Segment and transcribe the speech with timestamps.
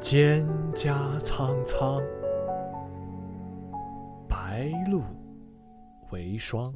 [0.00, 2.00] 蒹葭苍苍，
[4.28, 5.02] 白露
[6.10, 6.72] 为霜。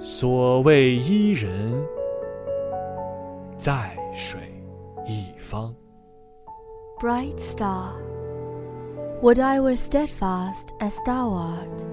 [0.00, 1.80] 所谓伊人，
[3.56, 4.40] 在水
[5.06, 5.72] 一方。
[6.98, 7.92] Bright star,
[9.22, 11.86] would I were steadfast as thou art.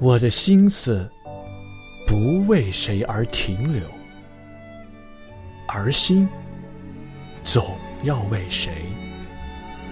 [0.00, 1.10] 我的心思
[2.06, 3.82] 不为谁而停留，
[5.66, 6.28] 而心
[7.44, 8.86] 总要为谁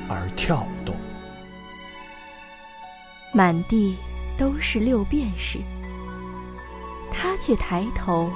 [0.09, 0.95] 而跳动。
[3.33, 3.97] 满地
[4.37, 5.59] 都是六便士，
[7.11, 8.31] 他却抬头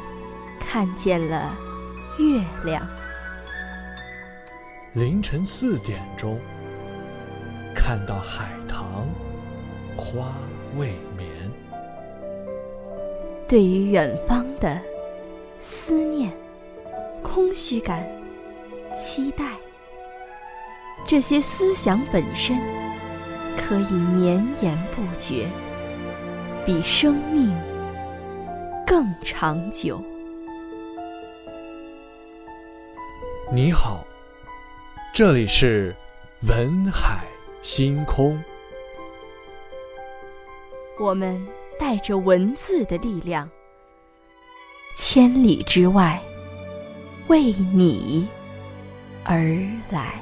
[0.61, 1.55] 看见了
[2.19, 2.87] 月亮。
[4.93, 6.39] 凌晨四点钟，
[7.75, 9.09] 看到海棠
[9.97, 10.35] 花
[10.77, 11.29] 未眠。
[13.49, 14.81] 对于远方的
[15.59, 16.31] 思念、
[17.23, 18.07] 空虚感、
[18.93, 19.45] 期待，
[21.07, 22.57] 这些思想本身
[23.57, 25.49] 可以绵延不绝，
[26.65, 27.51] 比生命
[28.87, 30.03] 更长久。
[33.51, 34.05] 你好，
[35.13, 35.95] 这里是
[36.49, 37.25] 文海
[37.63, 38.43] 星空。
[40.99, 41.45] 我们
[41.79, 43.49] 带着文字的力量，
[44.97, 46.21] 千里之外，
[47.29, 48.29] 为你
[49.25, 49.39] 而
[49.91, 50.21] 来。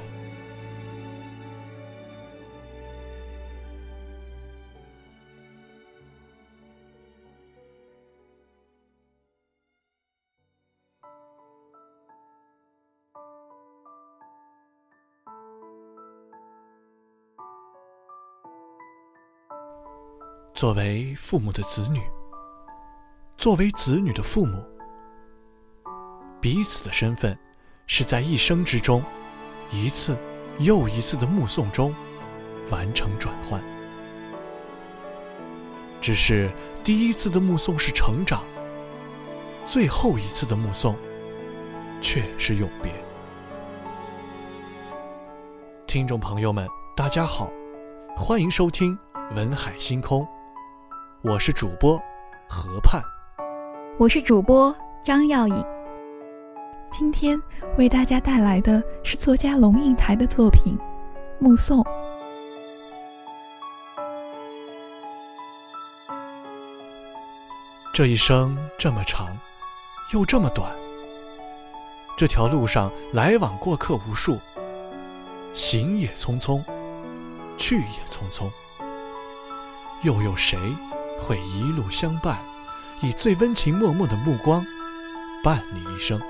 [20.53, 22.03] 作为父母的子女，
[23.39, 24.63] 作为子女的父母，
[26.39, 27.35] 彼此的身份
[27.93, 29.03] 是在一生之中，
[29.73, 30.17] 一次
[30.61, 31.93] 又一次的目送中
[32.71, 33.61] 完成转换。
[36.01, 36.49] 只是
[36.85, 38.45] 第一次的目送是成长，
[39.67, 40.97] 最后一次的目送
[42.01, 42.93] 却是永别。
[45.85, 47.51] 听众朋友们，大家好，
[48.17, 48.97] 欢迎收听
[49.35, 50.25] 文海星空。
[51.23, 51.99] 我是主播
[52.49, 53.03] 河畔，
[53.99, 54.73] 我是主播
[55.05, 55.80] 张耀颖。
[56.91, 57.41] 今天
[57.79, 60.77] 为大家带来的是作家龙应台的作品
[61.39, 61.81] 《目送》。
[67.95, 69.39] 这一生这么长，
[70.13, 70.75] 又这么短。
[72.17, 74.41] 这条路上来往过客无数，
[75.55, 76.61] 行也匆匆，
[77.57, 78.51] 去也匆匆。
[80.03, 80.59] 又有谁？
[81.19, 82.39] 会一路相伴，
[83.01, 84.67] 以最温情脉脉的目光
[85.45, 86.21] 伴你一生。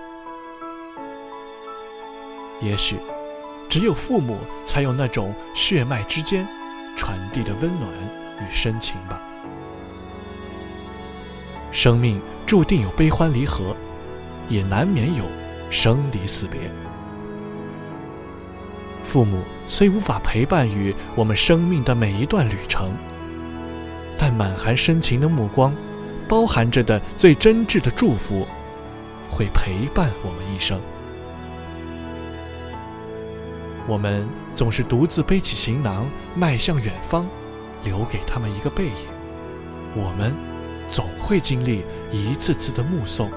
[2.60, 2.96] 也许，
[3.68, 6.46] 只有父母才有那种血脉之间
[6.96, 7.92] 传递的温暖
[8.40, 9.20] 与深情吧。
[11.72, 13.76] 生命注定有悲欢离合，
[14.48, 15.24] 也难免有
[15.70, 16.60] 生离死别。
[19.02, 22.92] 父母虽无法陪伴于我们生命的每一段旅程。
[24.22, 25.74] 但满含深情的目光，
[26.28, 28.46] 包含着的最真挚的祝福，
[29.30, 30.78] 会陪伴我们一生。
[33.86, 37.26] 我们总是独自背起行囊，迈向远方，
[37.82, 38.94] 留给他们一个背影。
[39.96, 40.34] 我们
[40.88, 43.30] 总会经历一次次的目送，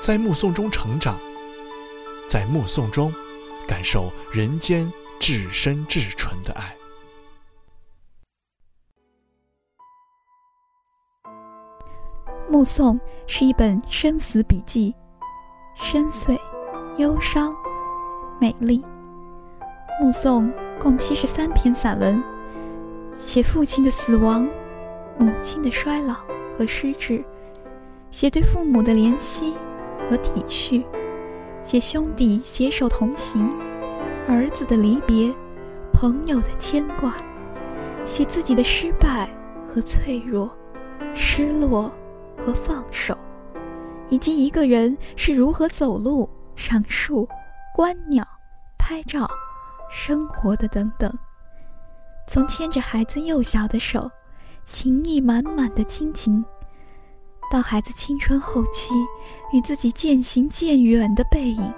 [0.00, 1.18] 在目送中成长，
[2.28, 3.12] 在目送中
[3.66, 6.76] 感受人间至深至纯的爱。
[12.50, 14.94] 《目送》是一本生死笔记，
[15.74, 16.38] 深邃、
[16.96, 17.54] 忧伤、
[18.38, 18.82] 美丽。
[20.04, 20.48] 《目送》
[20.78, 22.22] 共七十三篇散文，
[23.16, 24.48] 写父亲的死亡、
[25.18, 26.14] 母亲的衰老
[26.58, 27.24] 和失智，
[28.10, 29.54] 写对父母的怜惜
[30.08, 30.84] 和体恤，
[31.62, 33.50] 写兄弟携手同行、
[34.28, 35.32] 儿子的离别、
[35.92, 37.16] 朋友的牵挂，
[38.04, 39.28] 写自己的失败
[39.66, 40.50] 和脆弱、
[41.14, 41.90] 失落。
[42.38, 43.16] 和放手，
[44.10, 47.26] 以及一个人是如何走路、上树、
[47.76, 48.26] 观鸟、
[48.78, 49.28] 拍照、
[49.90, 51.12] 生活的等等。
[52.26, 54.10] 从牵着孩子幼小的手，
[54.64, 56.42] 情意满满的亲情，
[57.52, 58.94] 到孩子青春后期
[59.52, 61.70] 与自己渐行渐远的背影；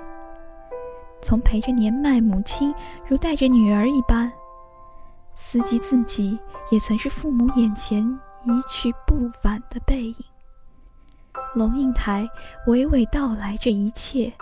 [1.21, 2.73] 从陪着年迈母亲
[3.05, 4.33] 如带着女儿一般，
[5.35, 6.39] 思及自己
[6.71, 8.05] 也曾是父母眼前
[8.45, 10.15] 一去不返的背影。
[11.57, 12.29] 龙应台
[12.69, 14.33] 娓娓道来这一切，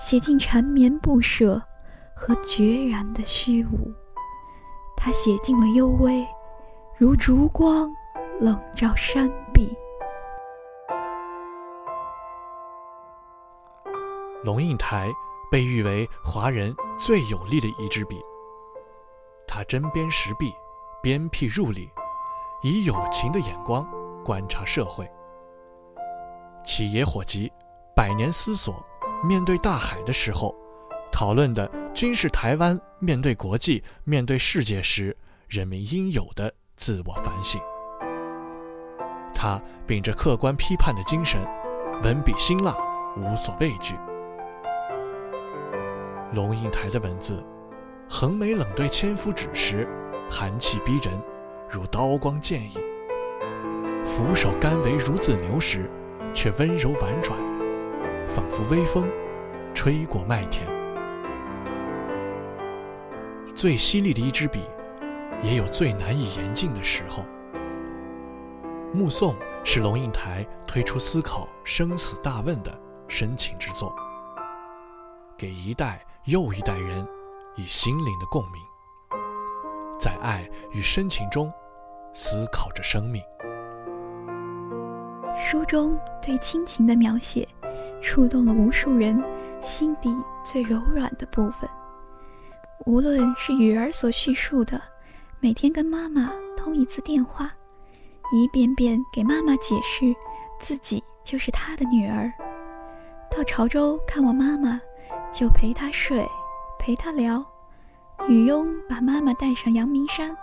[0.00, 1.60] 写尽缠绵不舍
[2.16, 3.92] 和决然的虚无。
[4.96, 6.26] 他写尽了幽微，
[6.96, 7.86] 如烛光
[8.40, 9.76] 冷照山壁。
[14.42, 15.12] 龙应台
[15.50, 18.18] 被誉为华人最有力的一支笔。
[19.46, 20.50] 他针砭时弊，
[21.02, 21.90] 鞭辟入里，
[22.62, 23.86] 以有情的眼光
[24.24, 25.06] 观察社会。
[26.64, 27.52] 其野火集，
[27.94, 28.82] 百年思索，
[29.22, 30.54] 面对大海的时候，
[31.12, 35.14] 讨论的均是台湾面对国际、面对世界时
[35.46, 37.60] 人民应有的自我反省。
[39.34, 41.40] 他秉着客观批判的精神，
[42.02, 42.74] 文笔辛辣，
[43.16, 43.94] 无所畏惧。
[46.32, 47.44] 龙应台的文字，
[48.08, 49.86] 横眉冷对千夫指时，
[50.30, 51.20] 寒气逼人，
[51.68, 52.80] 如刀光剑影；
[54.06, 55.90] 俯首甘为孺子牛时，
[56.32, 57.38] 却温柔婉转，
[58.30, 59.06] 仿佛微风
[59.74, 60.64] 吹过麦田。
[63.56, 64.60] 最犀利的一支笔，
[65.42, 67.24] 也有最难以言尽的时候。
[68.94, 69.34] 《目送》
[69.64, 72.70] 是龙应台推出思考生死大问的
[73.08, 73.92] 深情之作，
[75.36, 76.00] 给一代。
[76.26, 77.04] 又一代人
[77.56, 78.62] 以心灵的共鸣，
[79.98, 81.50] 在爱与深情中
[82.12, 83.22] 思考着生命。
[85.34, 87.48] 书中对亲情的描写，
[88.00, 89.22] 触动了无数人
[89.60, 90.14] 心底
[90.44, 91.68] 最柔软的部分。
[92.86, 94.80] 无论是雨儿所叙述的，
[95.38, 97.52] 每天跟妈妈通一次电话，
[98.32, 100.14] 一遍遍给妈妈解释
[100.58, 102.32] 自己就是她的女儿，
[103.30, 104.80] 到潮州看望妈妈。
[105.32, 106.26] 就陪她睡，
[106.76, 107.44] 陪她聊。
[108.28, 110.36] 女佣把妈妈带上阳明山，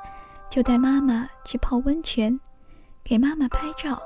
[0.50, 2.39] 就带妈妈去泡温泉，
[3.03, 4.01] 给妈妈拍照。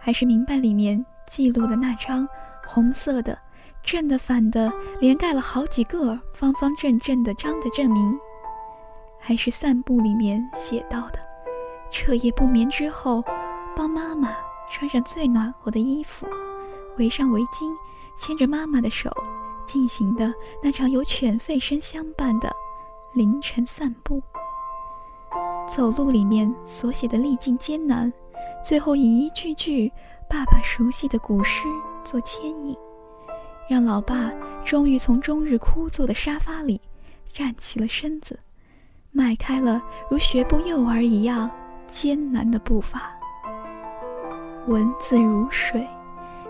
[0.00, 2.28] 还是明白里面记录的那张
[2.66, 3.38] 红色的、
[3.82, 8.18] 正的、反的，连盖了好几个方方正正的章的证明。
[9.18, 11.18] 还是散步里面写到的，
[11.90, 13.22] 彻夜不眠之后，
[13.76, 14.34] 帮妈妈
[14.70, 16.26] 穿上最暖和的衣服，
[16.96, 17.70] 围上围巾，
[18.18, 19.10] 牵着妈妈的手。
[19.66, 22.50] 进行的那场有犬吠声相伴的
[23.14, 24.20] 凌晨散步，
[25.68, 28.12] 走路里面所写的历尽艰难，
[28.64, 29.92] 最后以一句句
[30.28, 31.68] 爸爸熟悉的古诗
[32.10, 32.76] 做牵引，
[33.68, 34.32] 让老爸
[34.64, 36.80] 终于从终日枯坐的沙发里
[37.32, 38.36] 站起了身子，
[39.12, 39.80] 迈开了
[40.10, 41.48] 如学步幼儿一样
[41.86, 43.12] 艰难的步伐。
[44.66, 45.86] 文字如水，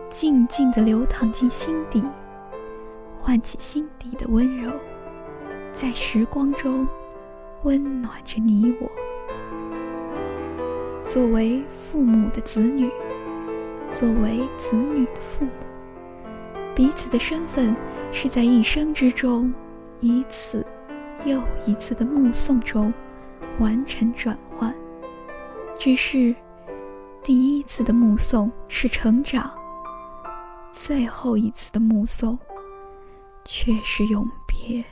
[0.08, 2.02] 静静地流淌进心底。
[3.14, 4.72] 唤起心底的温柔，
[5.74, 6.88] 在时光中
[7.64, 8.90] 温暖着你我。
[11.04, 12.90] 作为父母的子女，
[13.92, 15.50] 作为子女的父母，
[16.74, 17.74] 彼此的身份
[18.12, 19.52] 是在一生之中
[20.00, 20.64] 一次
[21.24, 22.92] 又一次的目送中
[23.58, 24.74] 完成转换。
[25.78, 26.34] 只是
[27.22, 29.50] 第一次的目送是成长，
[30.72, 32.38] 最后一次的目送。
[33.42, 34.84] 却是永别。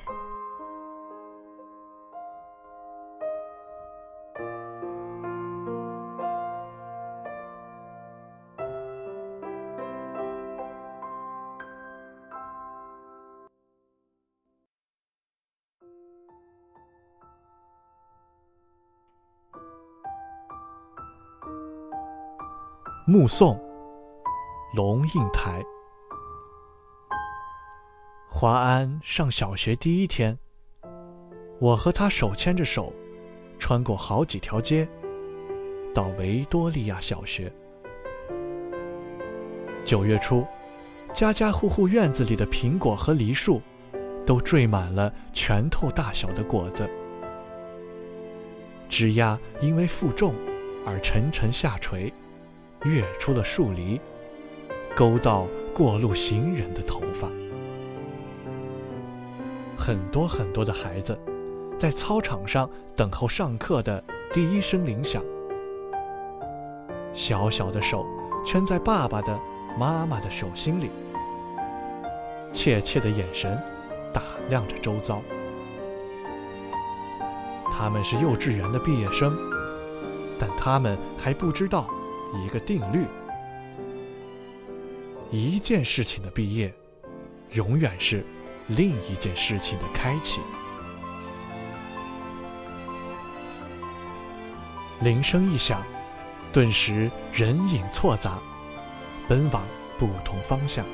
[23.10, 23.58] 目送，
[24.74, 25.64] 龙应台。
[28.28, 30.38] 华安上小学第一天，
[31.58, 32.92] 我和他手牵着手，
[33.58, 34.86] 穿过好几条街，
[35.94, 37.50] 到维多利亚小学。
[39.86, 40.46] 九月初，
[41.14, 43.62] 家家户户院子里的苹果和梨树，
[44.26, 46.86] 都缀满了拳头大小的果子。
[48.90, 50.34] 枝丫因为负重
[50.84, 52.12] 而沉沉下垂，
[52.84, 54.00] 跃出了树篱，
[54.96, 57.28] 勾到过路行人的头发。
[59.76, 61.18] 很多很多的孩子，
[61.78, 65.22] 在操场上等候上课的第一声铃响。
[67.14, 68.06] 小小的手
[68.44, 69.38] 圈在爸爸的、
[69.78, 70.90] 妈妈的手心里，
[72.52, 73.58] 怯怯的眼神
[74.12, 75.20] 打量着周遭。
[77.72, 79.36] 他们是幼稚园的毕业生，
[80.38, 81.88] 但他们还不知道
[82.34, 83.04] 一个定律：
[85.30, 86.72] 一件事情的毕业，
[87.52, 88.24] 永远是。
[88.68, 90.42] 另一件事情的开启。
[95.00, 95.82] 铃声一响，
[96.52, 98.38] 顿时人影错杂，
[99.26, 99.64] 奔往
[99.98, 100.84] 不同方向。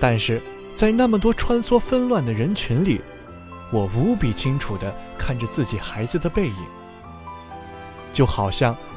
[0.00, 0.42] 但是
[0.74, 3.00] 在那么多穿梭纷乱的人群里，
[3.72, 6.66] 我无比清楚地看着自己孩子的背影，
[8.12, 8.76] 就好像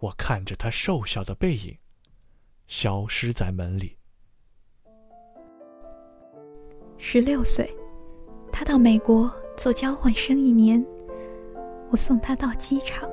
[0.00, 1.76] 我看着他瘦小的背影
[2.66, 3.96] 消失在门里。
[6.98, 7.72] 十六岁，
[8.52, 10.84] 他到美国做交换生一年，
[11.90, 13.08] 我送他到机场，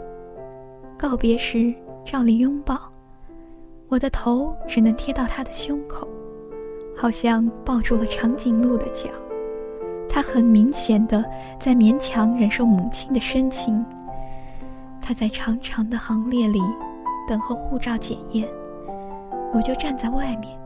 [0.97, 1.73] 告别时
[2.03, 2.91] 照例拥抱。
[3.87, 6.07] 我的头只能贴到他的胸口，
[6.97, 9.09] 好像抱住了长颈鹿的脚。
[10.09, 11.23] 他很明显的
[11.59, 13.85] 在勉强忍受母亲的深情。
[15.07, 16.59] 他在长长的行列里
[17.27, 18.49] 等候护照检验，
[19.53, 20.59] 我就站在外面，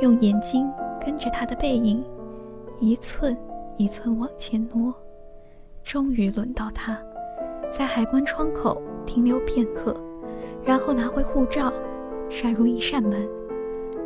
[0.00, 0.66] 用眼睛
[0.98, 2.02] 跟着他的背影，
[2.80, 3.36] 一寸
[3.76, 4.94] 一寸往前挪。
[5.84, 6.98] 终于轮到他，
[7.70, 9.94] 在海关窗口停留片刻，
[10.64, 11.70] 然后拿回护照。
[12.30, 13.28] 闪入一扇门，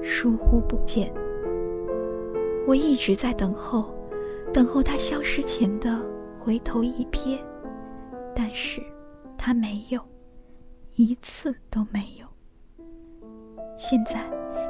[0.02, 1.10] 疏忽不见。
[2.66, 3.94] 我一直在等候，
[4.52, 5.96] 等候他消失前的
[6.38, 7.38] 回头一瞥，
[8.34, 8.82] 但是
[9.42, 9.98] 他没有，
[10.96, 12.26] 一次都没有。
[13.78, 14.20] 现在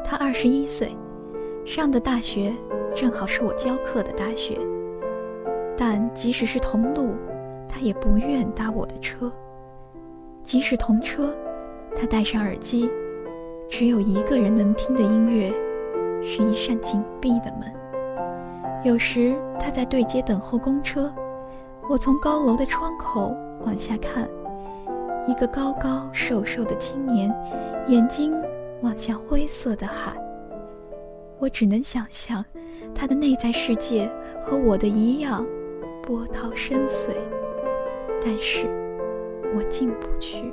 [0.04, 0.96] 他二十一岁，
[1.66, 2.54] 上的大学
[2.94, 4.56] 正好是我教课的大学，
[5.76, 7.16] 但即使是同路，
[7.68, 9.30] 他也不愿搭我的车。
[10.44, 11.34] 即使同车，
[11.96, 12.88] 他戴上耳机。
[13.68, 15.52] 只有一个人能听的音乐，
[16.22, 17.72] 是一扇紧闭的门。
[18.84, 21.12] 有时他在对街等候公车，
[21.88, 24.28] 我从高楼的窗口往下看，
[25.30, 27.32] 一个高高瘦瘦的青年，
[27.86, 28.34] 眼睛
[28.82, 30.12] 望向灰色的海。
[31.38, 32.44] 我只能想象，
[32.92, 34.10] 他的内在世界
[34.40, 35.46] 和我的一样，
[36.02, 37.10] 波涛深邃。
[38.20, 38.66] 但是，
[39.54, 40.52] 我进不去。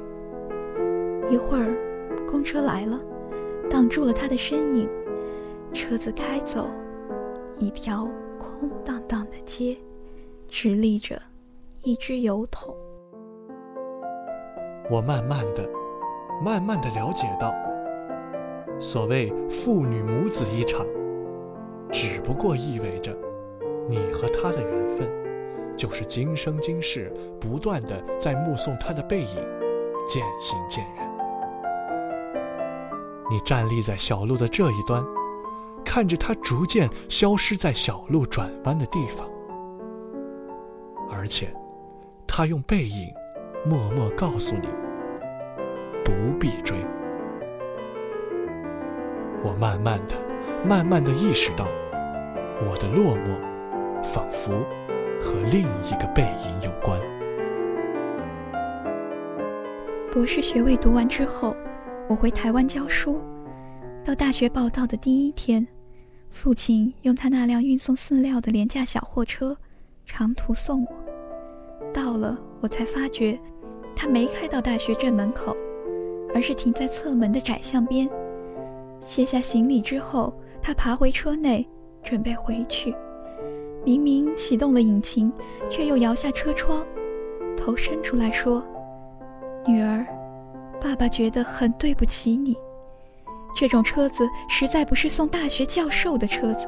[1.28, 1.76] 一会儿。
[2.30, 3.00] 公车来了，
[3.70, 4.88] 挡住了他的身影。
[5.74, 6.68] 车子开走，
[7.58, 8.08] 一条
[8.38, 9.76] 空荡荡的街，
[10.48, 11.20] 直立着
[11.82, 12.76] 一只油桶。
[14.90, 15.70] 我慢慢的、
[16.42, 17.54] 慢慢的了解到，
[18.80, 20.86] 所谓父女母子一场，
[21.92, 23.14] 只不过意味着，
[23.90, 25.10] 你和他的缘分，
[25.76, 29.36] 就是今生今世不断的在目送他的背影，
[30.08, 31.04] 渐行渐远。
[33.30, 35.04] 你站立在小路的这一端，
[35.84, 39.30] 看着他逐渐消失在小路转弯的地方，
[41.12, 41.54] 而且，
[42.26, 43.10] 他用背影
[43.66, 44.68] 默默告诉你：
[46.04, 46.78] 不必追。
[49.44, 50.16] 我慢慢的、
[50.68, 51.68] 慢慢的意识到，
[52.66, 54.52] 我的落寞，仿佛
[55.22, 57.00] 和另一个背影有关。
[60.12, 61.56] 博士学位读完之后。
[62.10, 63.20] 我回台湾教书，
[64.02, 65.68] 到大学报到的第一天，
[66.30, 69.58] 父亲用他那辆运送饲料的廉价小货车
[70.06, 70.92] 长途送我。
[71.94, 73.38] 到了，我才发觉
[73.96, 75.56] 他没开到大学正门口，
[76.34, 78.10] 而是停在侧门的窄巷边。
[79.00, 81.68] 卸下行李之后，他爬回车内，
[82.04, 82.96] 准备回去。
[83.86, 85.32] 明明启动了引擎，
[85.70, 86.86] 却又摇下车窗，
[87.56, 88.64] 头伸出来说
[89.66, 90.06] ：“女儿。”
[90.80, 92.56] 爸爸觉得很对不起你，
[93.56, 96.68] 这种车子实在不是送大学教授的车子。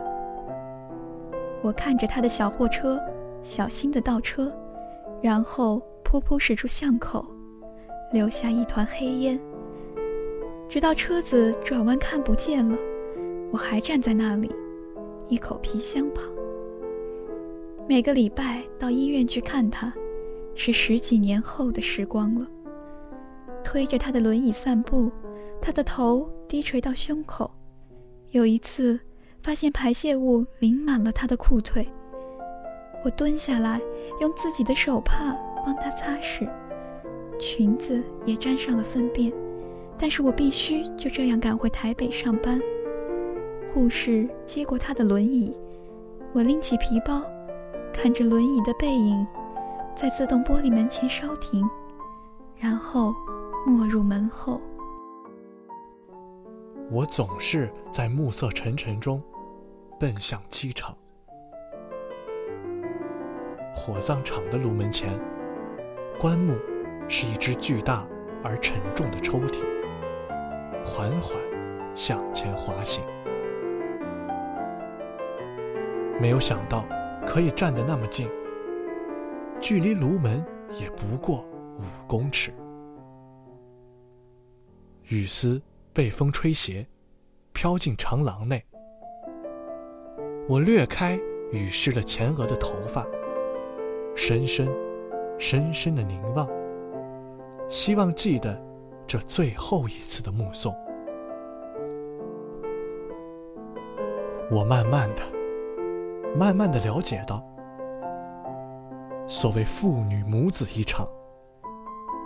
[1.62, 3.00] 我看着他的小货车，
[3.44, 4.52] 小心的倒车，
[5.22, 7.26] 然后噗噗驶出巷口，
[8.12, 9.40] 留下一团黑烟。
[10.68, 12.78] 直到车子转弯看不见了，
[13.52, 14.52] 我还站在那里，
[15.28, 16.24] 一口皮箱旁。
[17.88, 19.92] 每个礼拜到医院去看他，
[20.54, 22.48] 是十几年后的时光了。
[23.64, 25.12] 推着他的轮椅散步，
[25.60, 27.50] 他的头低垂到胸口。
[28.30, 29.00] 有一次，
[29.42, 31.88] 发现排泄物淋满了他的裤腿，
[33.04, 33.82] 我蹲下来，
[34.22, 36.50] 用自己的手帕帮他擦拭，
[37.40, 39.32] 裙子也沾上了粪便。
[39.98, 42.60] 但是我必须就这样赶回台北上班。
[43.68, 45.56] 护士接过他的轮椅，
[46.34, 47.22] 我拎起皮包，
[47.94, 49.26] 看着轮椅的背影，
[49.96, 51.68] 在自动玻璃门前稍停，
[52.56, 53.14] 然后。
[53.68, 54.62] 没入门后，
[56.90, 59.22] 我总是在暮色沉沉中
[60.00, 60.96] 奔向机场。
[63.80, 65.18] 火葬场的炉门前，
[66.20, 66.58] 棺木
[67.08, 68.06] 是一只巨大
[68.44, 69.64] 而沉重的抽屉，
[70.84, 71.42] 缓缓
[71.96, 73.02] 向前滑行。
[76.20, 76.86] 没有想到
[77.26, 78.30] 可以站得那么近，
[79.62, 80.46] 距离炉门
[80.78, 81.46] 也不过
[81.78, 82.52] 五公尺。
[85.08, 85.60] 雨丝
[85.94, 86.86] 被风吹斜，
[87.54, 88.62] 飘进长廊内。
[90.50, 91.18] 我掠开
[91.54, 93.08] 雨湿了前额的头发，
[94.22, 94.68] 深深、
[95.38, 96.46] 深深的凝望，
[97.70, 98.62] 希望记得
[99.08, 100.76] 这最后一次的目送。
[104.52, 105.24] 我慢慢的。
[106.38, 107.42] 慢慢的了解到，
[109.26, 111.08] 所谓父女母子一场，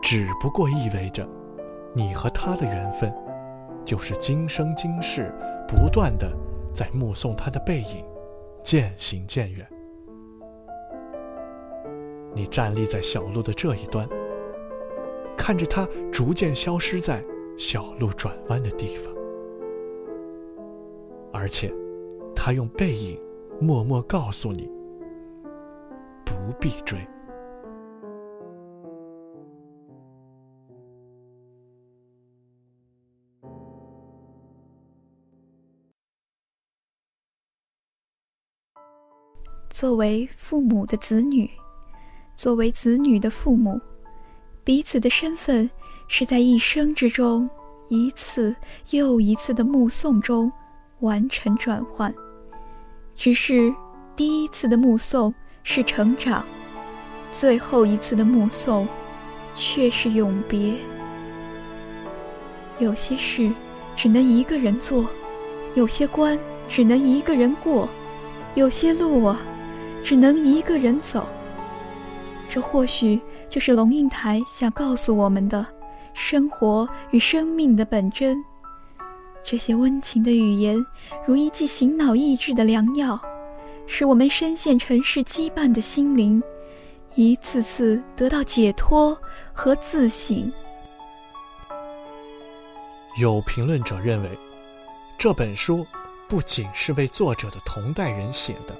[0.01, 1.25] 只不过意味着，
[1.93, 3.13] 你和他的缘分，
[3.85, 5.31] 就是今生今世
[5.67, 6.29] 不断的
[6.73, 8.03] 在目送他的背影
[8.63, 9.65] 渐行渐远。
[12.35, 14.07] 你站立在小路的这一端，
[15.37, 17.23] 看着他逐渐消失在
[17.57, 19.13] 小路转弯的地方，
[21.31, 21.73] 而且，
[22.35, 23.19] 他用背影。
[23.61, 24.69] 默默告诉你，
[26.25, 26.99] 不必追。
[39.69, 41.49] 作为父母的子女，
[42.43, 43.79] 作为子女的父母，
[44.65, 45.69] 彼此的身份
[46.09, 47.49] 是在一生之中
[47.87, 48.53] 一次
[48.89, 50.51] 又一次的目送中
[50.99, 52.13] 完成转换。
[53.15, 53.73] 只是
[54.13, 55.33] 第一次的目送
[55.63, 56.43] 是成长，
[57.31, 58.85] 最后一次的目送
[59.55, 60.73] 却是永别。
[62.77, 63.53] 有些事
[63.95, 65.05] 只能一个人做，
[65.75, 67.87] 有些关只能一个人过，
[68.53, 69.39] 有些路啊，
[70.03, 71.25] 只能一个人走。
[72.53, 75.65] 这或许就是龙应台想告诉我们的
[76.13, 78.45] 生活与生命的本真。
[79.43, 80.77] 这些温情的语言，
[81.25, 83.19] 如一剂醒脑益智的良药，
[83.87, 86.43] 使我们深陷尘世羁绊的心灵，
[87.15, 89.17] 一次次得到解脱
[89.51, 90.53] 和自省。
[93.17, 94.29] 有评论者认为，
[95.17, 95.83] 这本书
[96.27, 98.77] 不仅是为作者的同代人写的，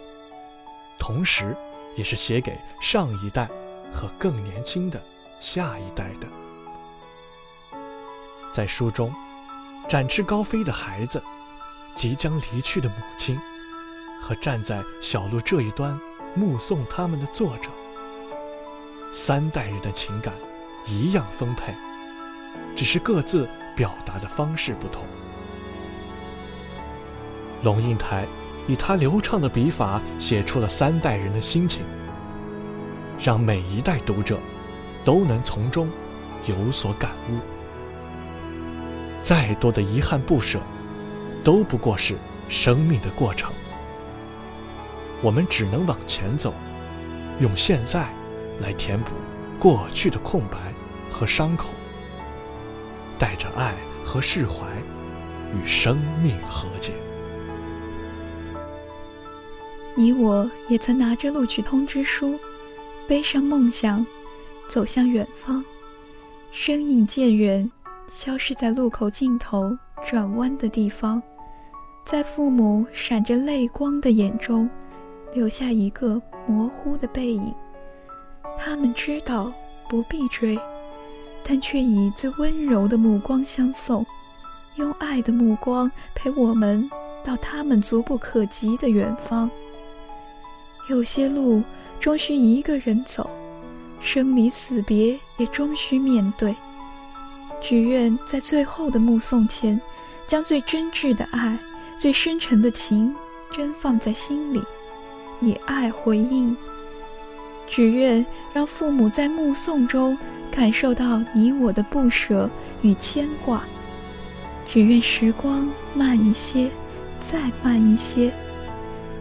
[0.99, 1.57] 同时，
[1.95, 3.49] 也是写给上一代
[3.93, 5.01] 和更年轻的
[5.39, 6.27] 下一代的。
[8.51, 9.13] 在书中。
[9.89, 11.21] 展翅高飞的孩子，
[11.93, 13.37] 即将离去的母亲，
[14.21, 15.99] 和站在小路这一端
[16.35, 17.69] 目送他们的作者，
[19.13, 20.33] 三代人的情感
[20.87, 21.75] 一样丰沛，
[22.77, 25.03] 只是各自表达的方式不同。
[27.61, 28.25] 龙应台
[28.69, 31.83] 以他流畅的笔法写出了三代人的心情，
[33.23, 34.37] 让每一代读者
[35.01, 35.89] 都能从中
[36.45, 37.37] 有所感悟。
[39.21, 40.59] 再多的遗憾不舍，
[41.41, 42.17] 都不过是
[42.49, 43.49] 生命的过程。
[45.21, 46.53] 我们只能往前走，
[47.39, 48.13] 用现在
[48.59, 49.13] 来填补
[49.57, 50.57] 过去的空白
[51.09, 51.69] 和伤口，
[53.17, 54.67] 带着爱和释怀，
[55.55, 56.91] 与生命和解。
[59.95, 62.37] 你我也曾拿着录取通知书，
[63.07, 64.05] 背上梦想，
[64.67, 65.63] 走向远方，
[66.51, 67.69] 身影渐远。
[68.09, 71.23] 消失在路口尽头转弯的地方，
[72.05, 74.69] 在父母闪着泪光的眼中，
[75.33, 77.51] 留下一个模糊的背影。
[78.59, 79.51] 他们知道
[79.89, 80.59] 不必追，
[81.43, 84.05] 但却以最温柔的目光相送，
[84.75, 86.87] 用爱的目光陪我们
[87.23, 89.49] 到他们足不可及的远方。
[90.89, 91.63] 有些路
[92.03, 93.29] 终需一个人走，
[94.01, 96.53] 生离死别也终需面对。
[97.61, 99.79] 只愿在最后的目送前，
[100.27, 101.57] 将最真挚的爱、
[101.97, 103.15] 最深沉的情
[103.53, 104.61] 珍放在心里，
[105.39, 106.53] 以爱回应。
[107.69, 110.17] 只愿让父母在目送中
[110.51, 112.49] 感受到你我的不舍
[112.81, 113.63] 与牵挂。
[114.67, 116.69] 只愿时光慢一些，
[117.21, 118.29] 再慢一些。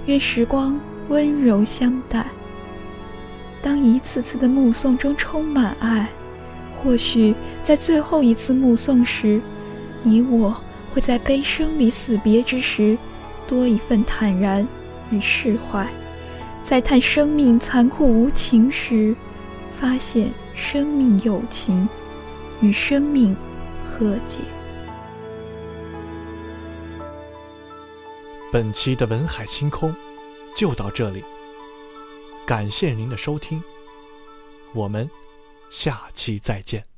[0.07, 0.77] 愿时光
[1.09, 2.27] 温柔相待。
[3.63, 6.09] 当一次次的目送中充满爱。
[6.77, 9.41] 或许在最后一次目送时，
[10.03, 10.55] 你我
[10.93, 12.99] 会在悲生离死别之时，
[13.47, 14.67] 多一份坦然
[15.11, 15.87] 与释怀；
[16.65, 19.15] 在叹生命残酷无情时，
[19.77, 21.89] 发现生命有情，
[22.61, 23.37] 与生命
[23.87, 24.41] 和解。
[28.51, 29.95] 本期的文海星空
[30.55, 31.25] 就到这里，
[32.47, 33.63] 感谢您的收听，
[34.75, 35.09] 我们
[35.71, 36.92] 下期再见。